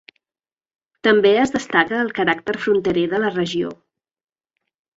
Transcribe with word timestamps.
També 1.07 1.33
es 1.41 1.53
destaca 1.57 1.99
el 2.05 2.09
caràcter 2.21 2.57
fronterer 2.65 3.05
de 3.15 3.21
la 3.25 3.33
regió. 3.37 3.77